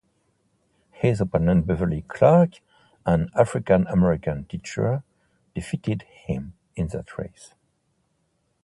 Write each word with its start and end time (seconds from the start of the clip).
His 0.93 1.21
opponent 1.21 1.67
Beverly 1.67 2.01
Clark, 2.07 2.53
an 3.05 3.29
African-American 3.35 4.45
teacher, 4.45 5.03
defeated 5.53 6.01
him 6.25 6.55
in 6.75 6.87
that 6.87 7.19
race. 7.19 7.53